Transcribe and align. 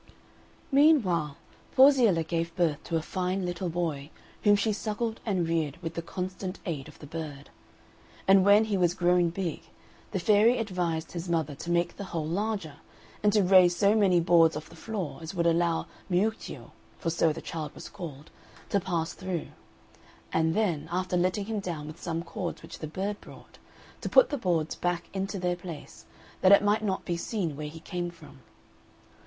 Meanwhile 0.71 1.37
Porziella 1.75 2.23
gave 2.27 2.55
birth 2.55 2.83
to 2.85 2.95
a 2.95 3.03
fine 3.03 3.45
little 3.45 3.69
boy, 3.69 4.09
whom 4.41 4.55
she 4.55 4.73
suckled 4.73 5.19
and 5.27 5.47
reared 5.47 5.77
with 5.83 5.93
the 5.93 6.01
constant 6.01 6.57
aid 6.65 6.87
of 6.87 6.97
the 6.97 7.05
bird. 7.05 7.51
And 8.27 8.43
when 8.43 8.63
he 8.65 8.77
was 8.77 8.95
grown 8.95 9.29
big, 9.29 9.61
the 10.09 10.17
fairy 10.17 10.57
advised 10.57 11.11
his 11.11 11.29
mother 11.29 11.53
to 11.53 11.69
make 11.69 11.97
the 11.97 12.05
hole 12.05 12.25
larger, 12.27 12.77
and 13.21 13.31
to 13.33 13.43
raise 13.43 13.75
so 13.75 13.93
many 13.93 14.19
boards 14.19 14.55
of 14.55 14.71
the 14.71 14.75
floor 14.75 15.19
as 15.21 15.35
would 15.35 15.45
allow 15.45 15.85
Miuccio 16.09 16.71
(for 16.97 17.11
so 17.11 17.31
the 17.31 17.39
child 17.39 17.75
was 17.75 17.87
called) 17.87 18.31
to 18.69 18.79
pass 18.79 19.13
through; 19.13 19.49
and 20.33 20.55
then, 20.55 20.89
after 20.91 21.15
letting 21.15 21.45
him 21.45 21.59
down 21.59 21.85
with 21.85 22.01
some 22.01 22.23
cords 22.23 22.63
which 22.63 22.79
the 22.79 22.87
bird 22.87 23.21
brought, 23.21 23.59
to 24.01 24.09
put 24.09 24.31
the 24.31 24.37
boards 24.39 24.73
back 24.73 25.09
into 25.13 25.37
their 25.37 25.55
place, 25.55 26.07
that 26.41 26.51
it 26.51 26.63
might 26.63 26.83
not 26.83 27.05
be 27.05 27.15
seen 27.15 27.55
where 27.55 27.67
he 27.69 27.79
came 27.79 28.09
from. 28.09 28.39